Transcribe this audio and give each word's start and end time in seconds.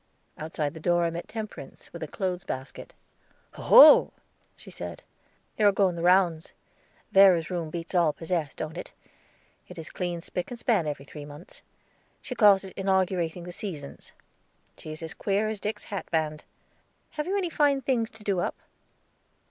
Outside 0.35 0.73
the 0.73 0.79
door 0.79 1.03
I 1.05 1.11
met 1.11 1.27
Temperance, 1.27 1.93
with 1.93 2.01
a 2.01 2.07
clothes 2.07 2.43
basket. 2.43 2.95
"Oh 3.55 3.61
ho!" 3.61 4.13
she 4.57 4.71
said, 4.71 5.03
"you 5.59 5.67
are 5.67 5.71
going 5.71 5.93
the 5.93 6.01
rounds. 6.01 6.53
Verry's 7.11 7.51
room 7.51 7.69
beats 7.69 7.93
all 7.93 8.11
possessed, 8.11 8.57
don't 8.57 8.79
it? 8.79 8.89
It 9.67 9.77
is 9.77 9.91
cleaned 9.91 10.23
spick 10.23 10.49
and 10.49 10.57
span 10.57 10.87
every 10.87 11.05
three 11.05 11.23
months. 11.23 11.61
She 12.19 12.33
calls 12.33 12.63
it 12.63 12.73
inaugurating 12.75 13.43
the 13.43 13.51
seasons. 13.51 14.11
She 14.75 14.91
is 14.91 15.03
as 15.03 15.13
queer 15.13 15.49
as 15.49 15.59
Dick's 15.59 15.83
hatband. 15.83 16.45
Have 17.11 17.27
you 17.27 17.37
any 17.37 17.51
fine 17.51 17.79
things 17.81 18.09
to 18.09 18.23
do 18.23 18.39
up?" 18.39 18.55